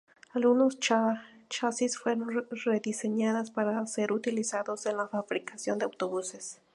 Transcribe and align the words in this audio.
Algunos 0.33 0.79
chasis 0.79 1.99
fueron 1.99 2.47
rediseñados 2.49 3.51
para 3.51 3.85
ser 3.85 4.11
utilizados 4.11 4.87
en 4.87 4.97
la 4.97 5.07
fabricación 5.07 5.77
de 5.77 5.85
autobuses. 5.85 6.59